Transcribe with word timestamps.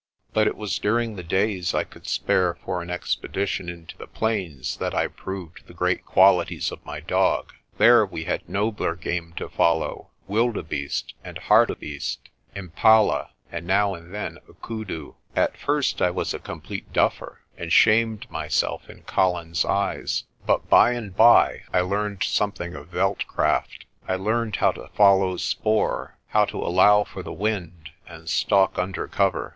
But 0.33 0.47
it 0.47 0.55
was 0.55 0.79
during 0.79 1.15
the 1.15 1.21
days 1.21 1.75
I 1.75 1.83
could 1.83 2.07
spare 2.07 2.55
for 2.65 2.81
an 2.81 2.89
expedition 2.89 3.69
into 3.69 3.95
the 3.99 4.07
plains 4.07 4.77
that 4.77 4.95
I 4.95 5.07
proved 5.07 5.67
the 5.67 5.75
great 5.75 6.07
qualities 6.07 6.71
of 6.71 6.83
my 6.83 6.99
dog. 7.01 7.53
There 7.77 8.03
we 8.03 8.23
had 8.23 8.49
nobler 8.49 8.95
game 8.95 9.31
to 9.37 9.47
follow 9.47 10.09
wildebeest 10.27 11.13
and 11.23 11.37
hartebeest, 11.37 12.29
impala, 12.55 13.29
and 13.51 13.67
now 13.67 13.93
and 13.93 14.11
then 14.11 14.39
a 14.49 14.53
koodoo. 14.53 15.13
At 15.35 15.55
first 15.55 16.01
I 16.01 16.09
was 16.09 16.33
a 16.33 16.39
com 16.39 16.61
plete 16.61 16.91
duffer, 16.91 17.41
and 17.55 17.71
shamed 17.71 18.25
myself 18.31 18.89
in 18.89 19.03
Colin's 19.03 19.63
eyes. 19.65 20.23
But 20.47 20.67
by 20.67 20.93
50 20.93 20.93
PRESTER 20.93 20.97
JOHN 20.97 21.05
and 21.09 21.15
by 21.15 21.61
I 21.71 21.81
learned 21.81 22.23
something 22.23 22.73
of 22.73 22.87
veld 22.87 23.27
craft: 23.27 23.85
I 24.07 24.15
learned 24.15 24.55
how 24.55 24.71
to 24.71 24.87
follow 24.95 25.37
spoor, 25.37 26.17
how 26.29 26.45
to 26.45 26.57
allow 26.57 27.03
for 27.03 27.21
the 27.21 27.31
wind, 27.31 27.91
and 28.07 28.27
stalk 28.27 28.79
under 28.79 29.07
cover. 29.07 29.49